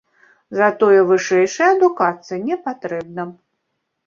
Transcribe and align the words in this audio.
Затое 0.59 1.01
вышэйшая 1.11 1.67
адукацыя 1.75 2.39
не 2.47 2.57
патрэбна. 2.65 3.29